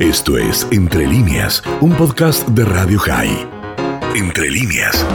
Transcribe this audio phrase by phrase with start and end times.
[0.00, 3.46] Esto es Entre líneas, un podcast de Radio High.
[4.16, 5.06] Entre líneas.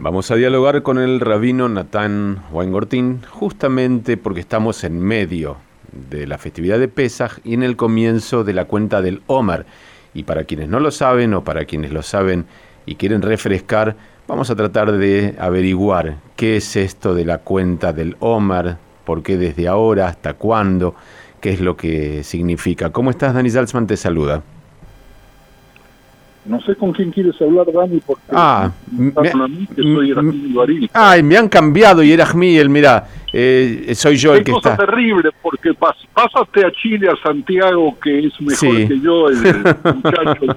[0.00, 5.58] Vamos a dialogar con el rabino Natán Weingortin justamente porque estamos en medio
[5.92, 9.66] de la festividad de Pesach y en el comienzo de la cuenta del Omer.
[10.14, 12.46] Y para quienes no lo saben o para quienes lo saben
[12.86, 13.94] y quieren refrescar,
[14.26, 19.36] vamos a tratar de averiguar qué es esto de la cuenta del Omer, por qué
[19.36, 20.96] desde ahora, hasta cuándo,
[21.46, 22.90] qué es lo que significa.
[22.90, 23.86] ¿Cómo estás, Dani Salzman?
[23.86, 24.42] Te saluda.
[26.44, 30.90] No sé con quién quieres hablar, Dani, porque ah, me, que soy.
[30.92, 34.86] Ay, me han cambiado y eras Miguel, mira, eh, soy yo el que cosa está.
[34.86, 39.36] terrible, porque pas, pásaste a Chile, a Santiago, que es mejor que yo, el
[39.94, 40.56] muchacho.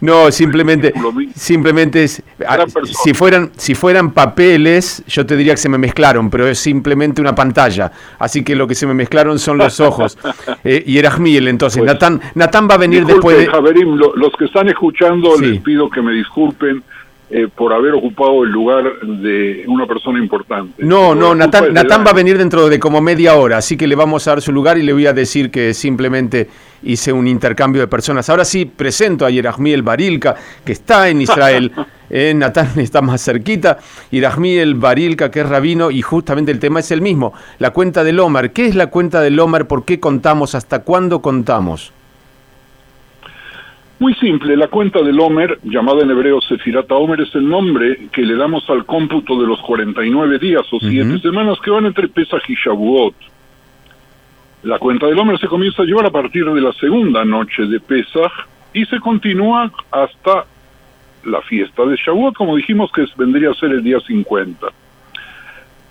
[0.00, 0.92] No, simplemente,
[1.34, 6.30] simplemente es, ah, si fueran, si fueran papeles, yo te diría que se me mezclaron,
[6.30, 7.90] pero es simplemente una pantalla.
[8.18, 10.18] Así que lo que se me mezclaron son los ojos.
[10.64, 11.80] eh, y era Miel, entonces.
[11.80, 13.46] Pues, Natán, Natán va a venir después de.
[13.46, 16.82] Javerim, los que están escuchando, les pido que me disculpen
[17.28, 20.84] eh, por haber ocupado el lugar de una persona importante.
[20.84, 24.28] No, no, Natán, va a venir dentro de como media hora, así que le vamos
[24.28, 26.48] a dar su lugar y le voy a decir que simplemente
[26.82, 28.28] hice un intercambio de personas.
[28.30, 31.72] Ahora sí, presento a Yerahmiel Barilka, que está en Israel.
[32.08, 33.78] Eh, Natán está más cerquita.
[34.12, 37.32] Yerahmiel Barilka, que es rabino, y justamente el tema es el mismo.
[37.58, 38.52] La cuenta del Omar.
[38.52, 39.66] ¿Qué es la cuenta del Omar?
[39.66, 40.54] ¿Por qué contamos?
[40.54, 41.92] ¿Hasta cuándo contamos?
[43.98, 48.22] Muy simple, la cuenta del Homer, llamada en hebreo Sefirata Homer, es el nombre que
[48.22, 52.42] le damos al cómputo de los 49 días o siete semanas que van entre Pesach
[52.48, 53.14] y Shavuot.
[54.66, 57.78] La cuenta del Homer se comienza a llevar a partir de la segunda noche de
[57.78, 58.32] Pesach
[58.72, 60.44] y se continúa hasta
[61.22, 64.66] la fiesta de Shavuot, como dijimos que vendría a ser el día 50.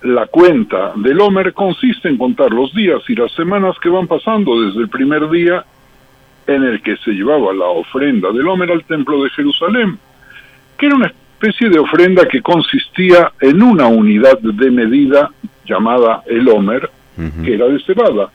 [0.02, 4.60] La cuenta del Homer consiste en contar los días y las semanas que van pasando
[4.60, 5.64] desde el primer día
[6.46, 9.98] en el que se llevaba la ofrenda del Homer al templo de Jerusalén,
[10.76, 15.30] que era una especie de ofrenda que consistía en una unidad de medida
[15.64, 16.90] llamada el Homer,
[17.42, 18.30] que era de cebada,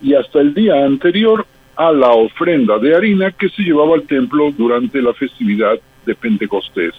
[0.00, 1.46] y hasta el día anterior
[1.76, 6.94] a la ofrenda de harina que se llevaba al templo durante la festividad de Pentecostés.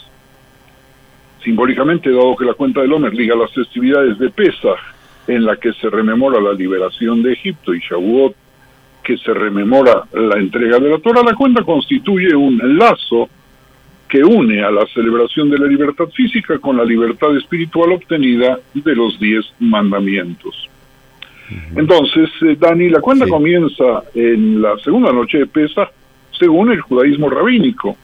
[1.44, 4.80] Simbólicamente, dado que la cuenta del Homer liga las festividades de Pesach,
[5.28, 8.36] en la que se rememora la liberación de Egipto, y Shavuot,
[9.04, 13.30] que se rememora la entrega de la Torah, la cuenta constituye un lazo
[14.08, 18.96] que une a la celebración de la libertad física con la libertad espiritual obtenida de
[18.96, 20.70] los diez mandamientos.
[21.76, 25.90] Entonces, eh, Dani, la cuenta comienza en la segunda noche de Pesa,
[26.38, 27.96] según el judaísmo rabínico.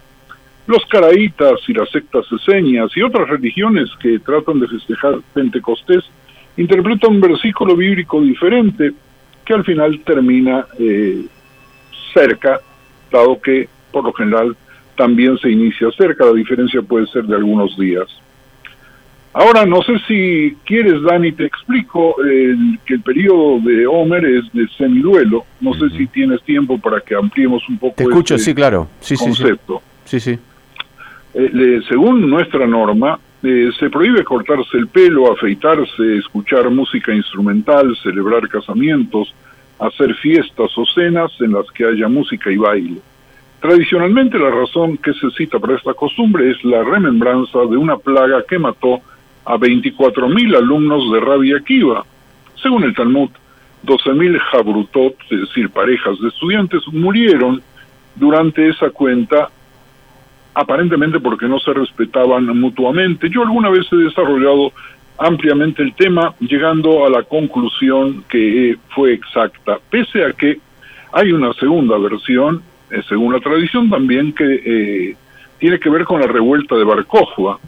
[0.66, 6.04] Los caraítas y las sectas eseñas y otras religiones que tratan de festejar Pentecostés
[6.56, 8.94] interpretan un versículo bíblico diferente
[9.46, 11.26] que al final termina eh,
[12.14, 12.62] cerca,
[13.12, 14.56] dado que por lo general
[14.96, 18.08] también se inicia cerca, la diferencia puede ser de algunos días.
[19.34, 22.16] Ahora, no sé si quieres, Dani, te explico
[22.86, 25.46] que el periodo de Homer es de semiduelo.
[25.60, 28.88] No sé si tienes tiempo para que ampliemos un poco Te escucho, este sí, claro.
[29.00, 29.82] Sí, concepto.
[30.06, 30.38] Sí, sí.
[31.34, 38.48] Eh, según nuestra norma, eh, se prohíbe cortarse el pelo, afeitarse, escuchar música instrumental, celebrar
[38.48, 39.34] casamientos,
[39.80, 43.02] hacer fiestas o cenas en las que haya música y baile.
[43.60, 48.44] Tradicionalmente la razón que se cita para esta costumbre es la remembranza de una plaga
[48.48, 49.02] que mató
[49.46, 52.06] a 24.000 alumnos de Rabbi Akiva.
[52.62, 53.30] Según el Talmud,
[53.86, 57.62] 12.000 jabrutot, es decir, parejas de estudiantes, murieron
[58.16, 59.50] durante esa cuenta
[60.54, 63.30] aparentemente porque no se respetaban mutuamente.
[63.30, 64.72] Yo alguna vez he desarrollado
[65.18, 70.60] ampliamente el tema, llegando a la conclusión que fue exacta, pese a que
[71.12, 75.16] hay una segunda versión, eh, según la tradición también, que eh,
[75.60, 77.60] tiene que ver con la revuelta de Barcojua,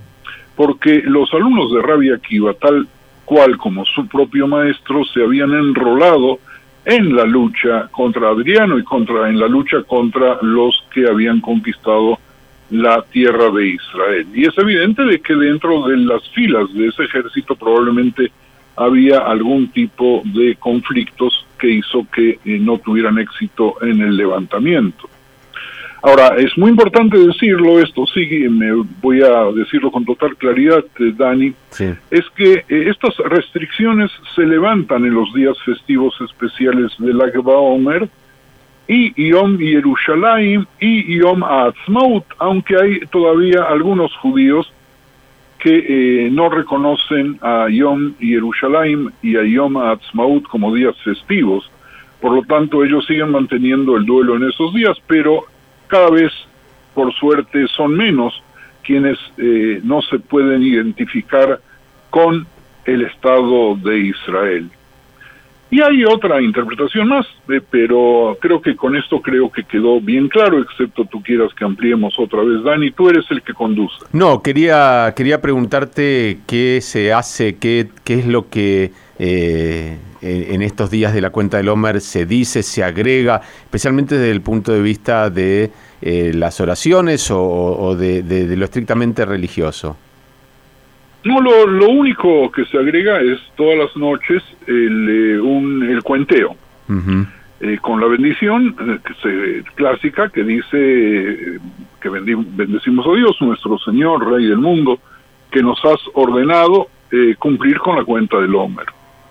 [0.55, 2.87] porque los alumnos de Rabia Akiva, tal
[3.25, 6.39] cual como su propio maestro, se habían enrolado
[6.85, 12.19] en la lucha contra Adriano y contra en la lucha contra los que habían conquistado
[12.69, 14.27] la tierra de Israel.
[14.33, 18.31] Y es evidente de que dentro de las filas de ese ejército probablemente
[18.75, 25.09] había algún tipo de conflictos que hizo que eh, no tuvieran éxito en el levantamiento.
[26.05, 31.11] Ahora, es muy importante decirlo, esto sí, me voy a decirlo con total claridad, eh,
[31.17, 31.51] Dani,
[32.11, 38.07] es que eh, estas restricciones se levantan en los días festivos especiales del Agba Omer,
[38.87, 44.71] y Yom Yerushalayim y Yom Ha'atzmaut, aunque hay todavía algunos judíos
[45.57, 51.67] que eh, no reconocen a Yom Yerushalayim y a Yom Ha'atzmaut como días festivos,
[52.21, 55.45] por lo tanto ellos siguen manteniendo el duelo en esos días, pero
[55.87, 56.31] cada vez,
[56.93, 58.41] por suerte, son menos
[58.83, 61.59] quienes eh, no se pueden identificar
[62.09, 62.47] con
[62.85, 64.69] el Estado de Israel.
[65.71, 70.29] Y hay otra interpretación más, eh, pero creo que con esto creo que quedó bien
[70.29, 72.63] claro, excepto tú quieras que ampliemos otra vez.
[72.63, 73.97] Dani, tú eres el que conduce.
[74.13, 80.89] No, quería, quería preguntarte qué se hace, qué, qué es lo que eh, en estos
[80.89, 84.81] días de la cuenta del Homer se dice, se agrega, especialmente desde el punto de
[84.81, 85.71] vista de
[86.01, 89.97] eh, las oraciones o, de lo estrictamente religioso.
[91.23, 96.03] No, lo, lo único que se agrega es todas las noches el, eh, un, el
[96.03, 96.55] cuenteo.
[97.61, 101.59] Eh, con la bendición que se, clásica que dice
[101.99, 104.99] que bendecimos a Dios, nuestro Señor, Rey del mundo,
[105.51, 106.89] que nos has ordenado
[107.39, 108.85] cumplir con la cuenta del Homer.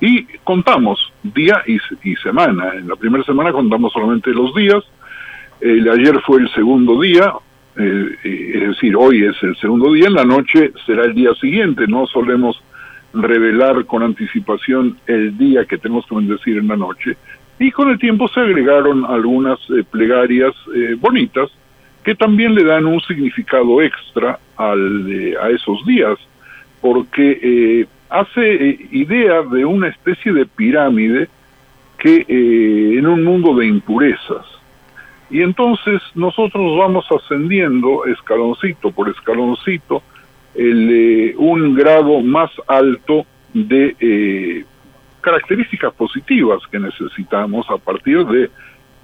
[0.04, 2.74] Y contamos día y, semana.
[2.74, 4.84] En la primera semana contamos solamente los días.
[5.62, 7.32] El ayer fue el segundo día,
[7.78, 11.86] eh, es decir, hoy es el segundo día, en la noche será el día siguiente,
[11.86, 12.62] no solemos
[13.14, 17.16] revelar con anticipación el día que tenemos que bendecir en la noche,
[17.58, 21.48] y con el tiempo se agregaron algunas eh, plegarias eh, bonitas
[22.02, 26.18] que también le dan un significado extra al, a esos días,
[26.82, 27.86] porque
[28.20, 31.28] hace idea de una especie de pirámide
[31.98, 34.46] que en un mundo de impurezas,
[35.30, 40.02] y entonces nosotros vamos ascendiendo escaloncito por escaloncito
[40.54, 44.64] el, eh, un grado más alto de eh,
[45.20, 48.50] características positivas que necesitamos a partir de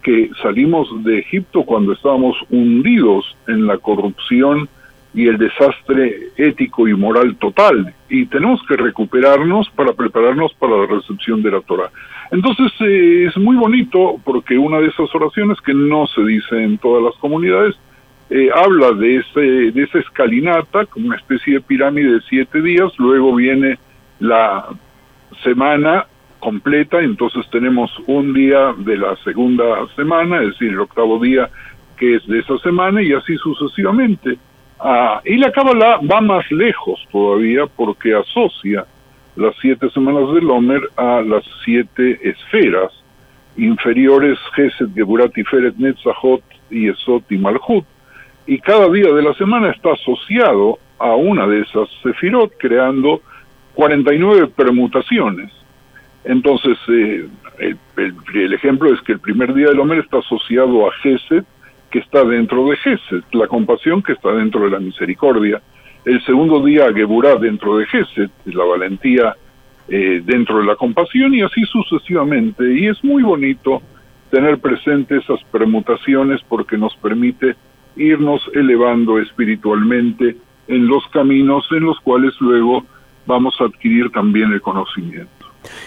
[0.03, 4.69] que salimos de Egipto cuando estábamos hundidos en la corrupción
[5.13, 10.87] y el desastre ético y moral total y tenemos que recuperarnos para prepararnos para la
[10.87, 11.91] recepción de la Torah.
[12.31, 16.79] Entonces eh, es muy bonito porque una de esas oraciones que no se dice en
[16.79, 17.75] todas las comunidades
[18.31, 19.41] eh, habla de, ese,
[19.73, 23.79] de esa escalinata como una especie de pirámide de siete días, luego viene
[24.21, 24.67] la
[25.43, 26.07] semana
[26.39, 31.51] completa, entonces tenemos un día de la segunda semana, es decir, el octavo día
[31.97, 34.39] que es de esa semana y así sucesivamente.
[34.83, 38.87] Ah, y la Cábala va más lejos todavía porque asocia
[39.37, 42.91] las siete semanas del Homer a las siete esferas
[43.57, 47.85] inferiores, Gesed, Geburat, Tiferet, Netzachot, y Esot y Malhut.
[48.47, 53.21] Y cada día de la semana está asociado a una de esas sefirot, creando
[53.75, 55.53] 49 permutaciones.
[56.25, 57.27] Entonces, eh,
[57.59, 57.79] el,
[58.35, 61.45] el, ejemplo es que el primer día del Homer está asociado a Gesed,
[61.91, 65.61] que está dentro de Gesed, la compasión que está dentro de la misericordia.
[66.05, 69.37] El segundo día, Geburah dentro de Gesed, la valentía
[69.89, 72.73] eh, dentro de la compasión y así sucesivamente.
[72.73, 73.83] Y es muy bonito
[74.31, 77.57] tener presente esas permutaciones porque nos permite
[77.97, 80.37] irnos elevando espiritualmente
[80.69, 82.87] en los caminos en los cuales luego
[83.27, 85.29] vamos a adquirir también el conocimiento.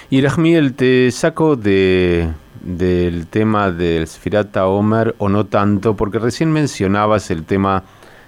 [0.10, 2.30] Y Rajmiel, te saco de,
[2.64, 7.84] del tema del Sfirata Omer o no tanto, porque recién mencionabas el tema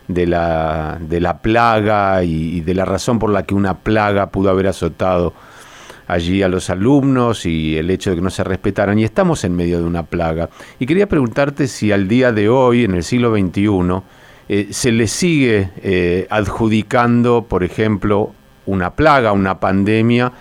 [0.08, 4.50] de la, de la plaga y, de la razón por la que una plaga pudo
[4.50, 5.34] haber azotado
[6.08, 9.00] allí a los alumnos y el hecho de que no se respetaran.
[9.00, 10.50] Y estamos en medio de una plaga.
[10.80, 14.02] Y quería preguntarte si al día de hoy, en el siglo XXI,
[14.48, 18.33] eh, se le sigue eh, adjudicando, por ejemplo,
[18.66, 20.31] una plaga, una pandemia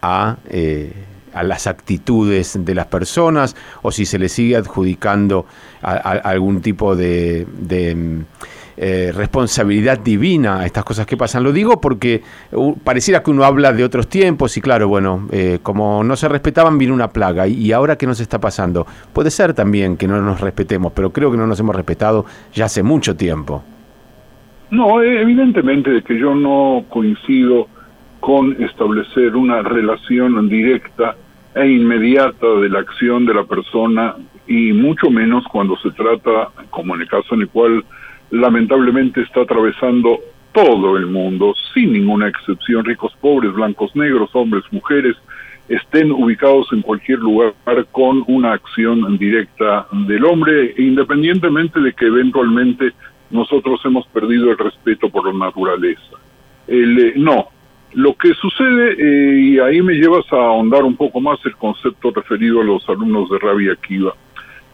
[0.00, 0.36] a...
[0.48, 0.92] Eh,
[1.32, 5.46] a las actitudes de las personas o si se le sigue adjudicando
[5.82, 7.46] a, algún tipo de,
[8.76, 11.42] eh, responsabilidad divina a estas cosas que pasan.
[11.42, 12.22] Lo digo porque
[12.84, 16.78] pareciera que uno habla de otros tiempos y claro, bueno, eh, como no se respetaban
[16.78, 18.86] vino una plaga y, ahora qué nos está pasando.
[19.12, 22.66] Puede ser también que no nos respetemos, pero creo que no nos hemos respetado ya
[22.66, 23.62] hace mucho tiempo.
[24.70, 27.66] No, evidentemente que yo no coincido
[28.20, 31.16] con establecer una relación directa
[31.54, 34.14] e inmediata de la acción de la persona
[34.46, 37.84] y mucho menos cuando se trata, como en el caso en el cual
[38.30, 40.20] lamentablemente está atravesando
[40.52, 45.16] todo el mundo, sin ninguna excepción, ricos, pobres, blancos, negros, hombres, mujeres,
[45.68, 47.54] estén ubicados en cualquier lugar
[47.92, 52.92] con una acción directa del hombre, independientemente de que eventualmente
[53.30, 56.16] nosotros hemos perdido el respeto por la naturaleza.
[56.66, 57.48] El, eh, no,
[57.94, 62.10] lo que sucede, eh, y ahí me llevas a ahondar un poco más el concepto
[62.10, 64.14] referido a los alumnos de Rabia Akiva.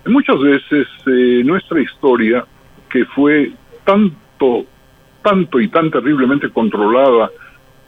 [0.07, 2.45] Muchas veces eh, nuestra historia,
[2.91, 3.53] que fue
[3.85, 4.65] tanto,
[5.23, 7.31] tanto y tan terriblemente controlada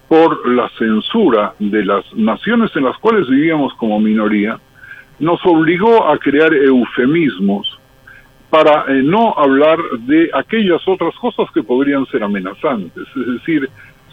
[0.09, 4.59] por la censura de las naciones en las cuales vivíamos como minoría,
[5.19, 7.79] nos obligó a crear eufemismos
[8.51, 13.05] para eh, no hablar de aquellas otras cosas que podrían ser amenazantes.
[13.15, 13.69] Es decir,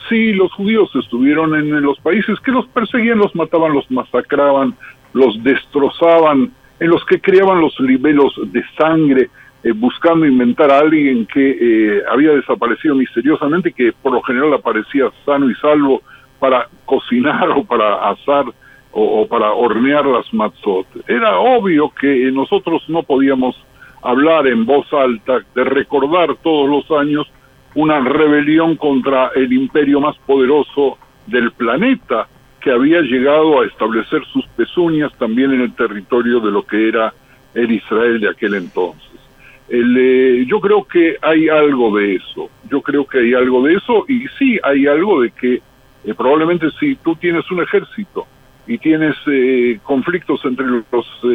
[0.10, 4.76] si los judíos estuvieron en, los países que los perseguían, los mataban, los masacraban,
[5.14, 9.30] los destrozaban, en los que creaban los libelos de sangre,
[9.64, 15.10] eh, buscando inventar a alguien que eh, había desaparecido misteriosamente que por lo general aparecía
[15.26, 16.02] sano y salvo
[16.40, 18.46] para cocinar o para asar
[18.92, 20.88] o, para hornear las matzot.
[21.08, 23.56] Era obvio que nosotros no podíamos
[24.02, 27.28] hablar en voz alta de recordar todos los años
[27.76, 32.28] una rebelión contra el imperio más poderoso del planeta
[32.62, 37.14] que había llegado a establecer sus pezuñas también en el territorio de lo que era
[37.54, 39.04] el Israel de aquel entonces.
[39.68, 44.06] Eh, yo creo que hay algo de eso, yo creo que hay algo de eso
[44.08, 48.28] y sí hay algo de que eh, probablemente si tú tienes un ejército
[48.68, 50.84] y tienes eh, conflictos entre los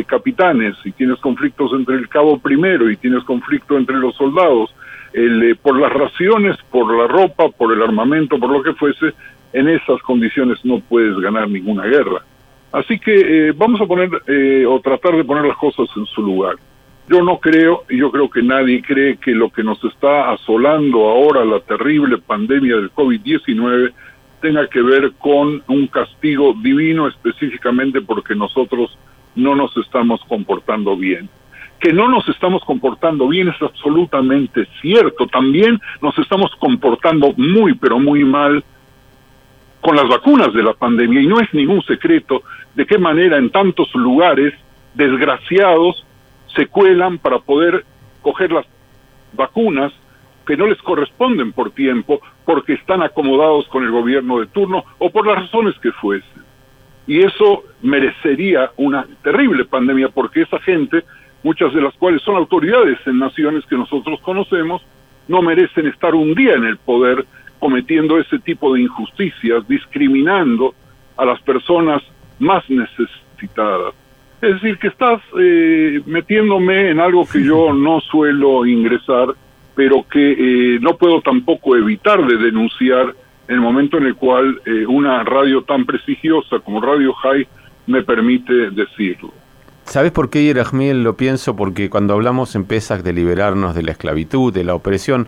[0.07, 4.75] capitanes y tienes conflictos entre el cabo primero y tienes conflicto entre los soldados,
[5.13, 9.13] el, por las raciones, por la ropa, por el armamento, por lo que fuese,
[9.53, 12.23] en esas condiciones no puedes ganar ninguna guerra.
[12.73, 14.11] Así que vamos a poner
[14.67, 16.55] o tratar de poner las cosas en su lugar.
[17.09, 21.09] Yo no creo, y yo creo que nadie cree que lo que nos está asolando
[21.09, 23.93] ahora, la terrible pandemia del COVID-19,
[24.41, 28.97] tenga que ver con un castigo divino específicamente porque nosotros
[29.35, 31.29] no nos estamos comportando bien.
[31.81, 35.27] Que no nos estamos comportando bien es absolutamente cierto.
[35.27, 38.63] También nos estamos comportando muy, pero muy mal
[39.81, 41.23] con las vacunas de la pandemia.
[41.23, 42.43] Y no es ningún secreto
[42.75, 44.55] de qué manera en tantos lugares
[44.95, 46.05] desgraciados
[46.55, 47.85] se cuelan para poder
[48.23, 48.67] coger las
[49.33, 49.93] vacunas
[50.47, 55.11] que no les corresponden por tiempo, porque están acomodados con el gobierno de turno o
[55.11, 56.43] por las razones que fuesen.
[57.07, 61.05] Y eso merecería una terrible pandemia, porque esa gente,
[61.43, 64.83] muchas de las cuales son autoridades en naciones que nosotros conocemos,
[65.29, 67.25] no merecen estar un día en el poder
[67.59, 70.75] cometiendo ese tipo de injusticias, discriminando
[71.17, 72.03] a las personas
[72.39, 73.95] más necesitadas.
[74.41, 79.29] Es decir, que estás eh, metiéndome en algo que yo no suelo ingresar,
[79.75, 83.15] pero que eh, no puedo tampoco evitar de denunciar
[83.49, 87.47] en el momento en el cual eh, una radio tan prestigiosa como Radio High
[87.87, 89.33] me permite decirlo.
[89.91, 91.03] ¿Sabes por qué, Yerajmiel?
[91.03, 95.27] Lo pienso porque cuando hablamos en Pesach de liberarnos de la esclavitud, de la opresión,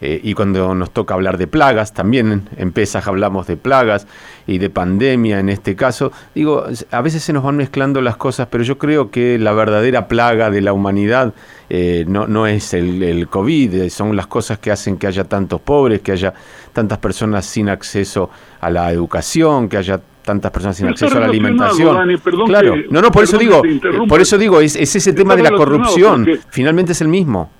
[0.00, 4.08] eh, y cuando nos toca hablar de plagas, también en Pesaj hablamos de plagas
[4.48, 6.10] y de pandemia en este caso.
[6.34, 10.08] Digo, a veces se nos van mezclando las cosas, pero yo creo que la verdadera
[10.08, 11.32] plaga de la humanidad
[11.70, 15.22] eh, no, no es el, el, COVID, eh, son las cosas que hacen que haya
[15.22, 16.34] tantos pobres, que haya
[16.72, 18.30] tantas personas sin acceso
[18.60, 22.18] a la educación, que haya tantas personas sin acceso a la alimentación.
[22.46, 23.62] claro, no, no, por eso digo,
[24.08, 27.50] por eso digo, es, es ese tema de la corrupción, finalmente es el mismo.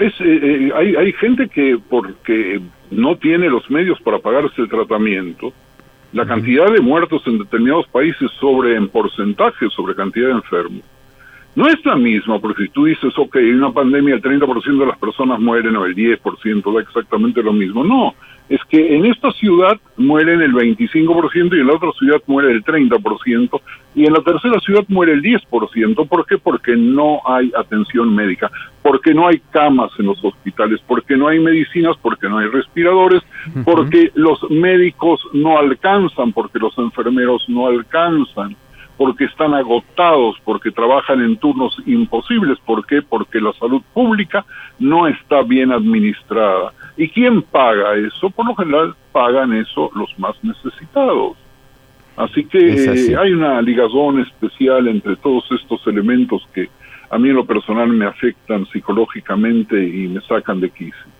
[0.00, 4.68] Es, eh, eh, hay, hay gente que porque no tiene los medios para pagarse el
[4.68, 5.52] tratamiento,
[6.12, 10.82] la cantidad de muertos en determinados países sobre en porcentaje sobre cantidad de enfermos
[11.54, 14.86] no es la misma, porque si tú dices, ok, hay una pandemia, el 30% de
[14.86, 17.84] las personas mueren o el 10% da exactamente lo mismo.
[17.84, 18.14] No,
[18.48, 22.64] es que en esta ciudad mueren el 25% y en la otra ciudad muere el
[22.64, 23.60] 30%
[23.94, 26.08] y en la tercera ciudad muere el 10%.
[26.08, 26.38] ¿Por qué?
[26.38, 28.50] Porque no hay atención médica,
[28.82, 33.22] porque no hay camas en los hospitales, porque no hay medicinas, porque no hay respiradores,
[33.64, 38.56] porque los médicos no alcanzan, porque los enfermeros no alcanzan
[39.02, 42.56] porque están agotados, porque trabajan en turnos imposibles.
[42.64, 43.02] ¿Por qué?
[43.02, 44.44] Porque la salud pública
[44.78, 46.72] no está bien administrada.
[46.96, 48.30] ¿Y quién paga eso?
[48.30, 51.36] Por lo general pagan eso los más necesitados.
[52.16, 56.68] Así que hay una ligazón especial entre todos estos elementos que
[57.10, 61.11] a mí en lo personal me afectan psicológicamente y me sacan de quicio.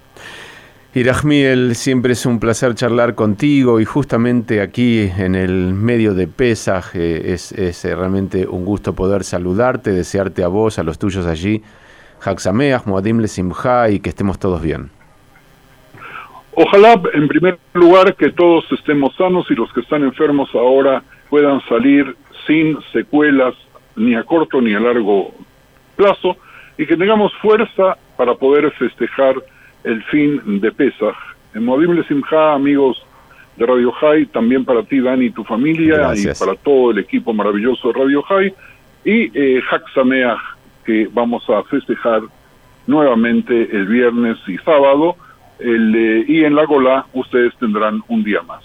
[0.95, 6.95] Irachmiel, siempre es un placer charlar contigo y justamente aquí en el medio de Pesaj
[6.95, 11.63] eh, es, eh, realmente un gusto poder saludarte, desearte a vos, a los tuyos allí,
[12.23, 14.91] Haxameach, Moadim Lesimha y que estemos todos bien.
[16.55, 21.63] Ojalá, en primer lugar, que todos estemos sanos y los que están enfermos ahora puedan
[21.71, 22.15] salir
[22.47, 23.55] sin secuelas
[23.97, 25.33] ni a corto ni a largo
[25.97, 26.37] plazo
[26.77, 29.37] y que tengamos fuerza para poder festejar
[29.85, 31.17] el fin de Pesach.
[31.55, 33.05] En Modible Simha, amigos
[33.57, 37.33] de Radio High, también para ti, Dani, y tu familia, y para todo el equipo
[37.33, 38.55] maravilloso de Radio High,
[39.05, 39.61] y eh,
[40.85, 42.23] que vamos a festejar
[42.87, 45.17] nuevamente el viernes y sábado,
[45.59, 48.63] el, eh, y en la Gola ustedes tendrán un día más.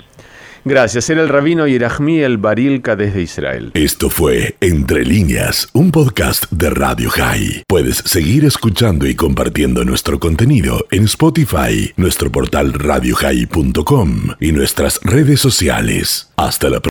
[0.68, 1.10] Gracias.
[1.10, 3.72] Era el rabino Yerahmi el Barilka desde Israel.
[3.74, 7.64] Esto fue Entre líneas, un podcast de Radio High.
[7.68, 15.40] Puedes seguir escuchando y compartiendo nuestro contenido en Spotify, nuestro portal radiohigh.com y nuestras redes
[15.40, 16.32] sociales.
[16.36, 16.86] Hasta la próxima.